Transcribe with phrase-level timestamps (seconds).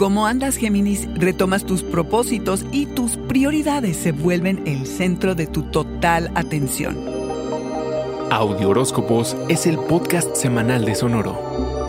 [0.00, 5.64] Como andas, Géminis, retomas tus propósitos y tus prioridades se vuelven el centro de tu
[5.64, 6.96] total atención.
[8.30, 11.79] Audio Horóscopos es el podcast semanal de Sonoro.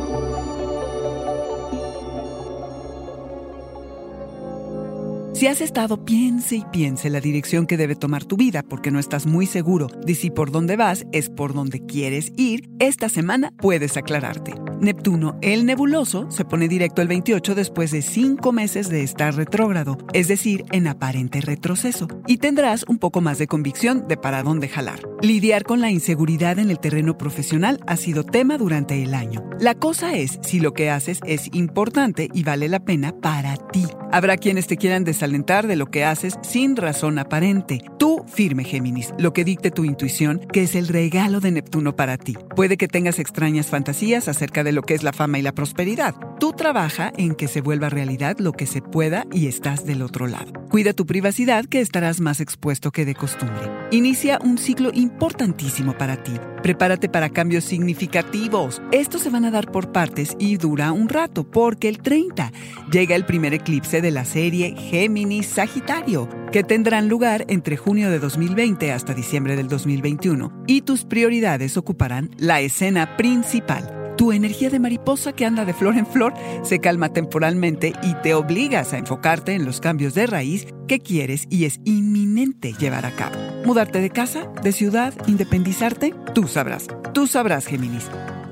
[5.41, 9.00] Si has estado piense y piense la dirección que debe tomar tu vida porque no
[9.00, 13.52] estás muy seguro de si por dónde vas es por donde quieres ir, esta semana
[13.58, 14.53] puedes aclararte.
[14.82, 20.00] Neptuno, el nebuloso, se pone directo el 28 después de cinco meses de estar retrógrado,
[20.12, 24.68] es decir, en aparente retroceso, y tendrás un poco más de convicción de para dónde
[24.68, 25.02] jalar.
[25.22, 29.48] Lidiar con la inseguridad en el terreno profesional ha sido tema durante el año.
[29.59, 33.86] La cosa es si lo que haces es importante y vale la pena para ti.
[34.12, 37.84] Habrá quienes te quieran desalentar de lo que haces sin razón aparente.
[38.00, 42.18] Tú, firme Géminis, lo que dicte tu intuición, que es el regalo de Neptuno para
[42.18, 42.36] ti.
[42.56, 46.16] Puede que tengas extrañas fantasías acerca de lo que es la fama y la prosperidad.
[46.39, 50.28] Tú trabaja en que se vuelva realidad lo que se pueda y estás del otro
[50.28, 50.53] lado.
[50.69, 53.69] Cuida tu privacidad que estarás más expuesto que de costumbre.
[53.91, 56.33] Inicia un ciclo importantísimo para ti.
[56.63, 58.81] Prepárate para cambios significativos.
[58.91, 62.52] Estos se van a dar por partes y dura un rato porque el 30
[62.91, 68.19] llega el primer eclipse de la serie Géminis Sagitario que tendrán lugar entre junio de
[68.19, 74.00] 2020 hasta diciembre del 2021 y tus prioridades ocuparán la escena principal.
[74.17, 78.34] Tu energía de mariposa que anda de flor en flor se calma temporalmente y te
[78.34, 83.16] obligas a enfocarte en los cambios de raíz que quieres y es inminente llevar a
[83.16, 83.35] cabo.
[83.66, 86.88] Mudarte de casa, de ciudad, independizarte, tú sabrás.
[87.13, 88.09] Tú sabrás, Géminis.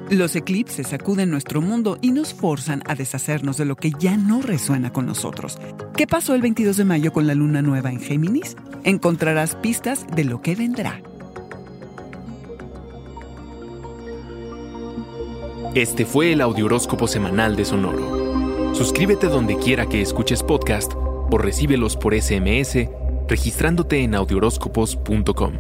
[0.10, 4.42] Los eclipses sacuden nuestro mundo y nos forzan a deshacernos de lo que ya no
[4.42, 5.60] resuena con nosotros.
[5.96, 8.58] ¿Qué pasó el 22 de mayo con la luna nueva en Géminis?
[8.84, 11.00] Encontrarás pistas de lo que vendrá.
[15.80, 18.76] Este fue el Audioróscopo semanal de Sonoro.
[18.76, 22.90] Suscríbete donde quiera que escuches podcast o recíbelos por SMS
[23.30, 25.54] registrándote en audioróscopos.com.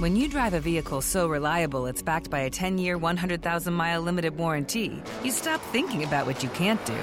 [0.00, 4.02] When you drive a vehicle so reliable it's backed by a 10 year, 100,000 mile
[4.02, 6.94] limited warranty, you stop thinking about what you can't do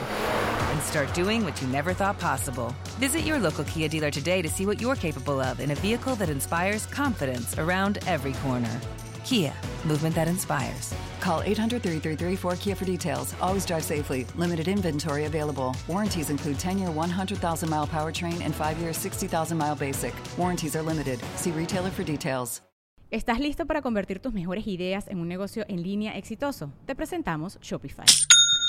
[0.72, 2.73] and start doing what you never thought possible.
[3.00, 6.16] Visit your local Kia dealer today to see what you're capable of in a vehicle
[6.16, 8.79] that inspires confidence around every corner.
[9.23, 9.53] Kia,
[9.85, 10.94] movement that inspires.
[11.19, 13.35] Call 800 333 4KIA for details.
[13.41, 14.25] Always drive safely.
[14.35, 15.75] Limited inventory available.
[15.88, 20.13] Warranties include 10 year 100,000 mile powertrain and 5 year 60,000 mile basic.
[20.38, 21.19] Warranties are limited.
[21.35, 22.61] See retailer for details.
[23.09, 26.73] ¿Estás listo para convertir tus mejores ideas en un negocio en línea exitoso?
[26.85, 28.06] Te presentamos Shopify.